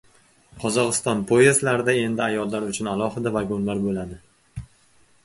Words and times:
Qozog‘iston 0.61 1.19
poyezdlarida 1.31 1.95
endi 2.05 2.23
ayollar 2.29 2.65
uchun 2.71 2.89
alohida 2.95 3.35
vagonlar 3.37 3.85
bo‘ladi 3.85 4.19